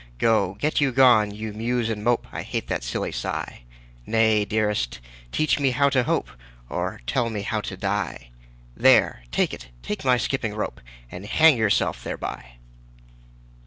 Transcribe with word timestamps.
Go, 0.17 0.55
get 0.55 0.81
you 0.81 0.91
gone, 0.91 1.29
you 1.29 1.53
muse 1.53 1.87
and 1.87 2.03
mopeâ 2.03 2.25
I 2.31 2.41
hate 2.41 2.65
that 2.69 2.83
silly 2.83 3.11
sigh. 3.11 3.61
Nay, 4.07 4.45
dearest, 4.45 4.99
teach 5.31 5.59
me 5.59 5.69
how 5.69 5.89
to 5.91 6.05
hope, 6.05 6.29
Or 6.69 7.01
tell 7.05 7.29
me 7.29 7.43
how 7.43 7.61
to 7.61 7.77
die. 7.77 8.31
There, 8.75 9.21
take 9.29 9.53
it, 9.53 9.67
take 9.83 10.03
my 10.03 10.17
skipping 10.17 10.55
rope, 10.55 10.81
And 11.11 11.27
hang 11.27 11.55
yourself 11.55 12.03
thereby. 12.03 12.53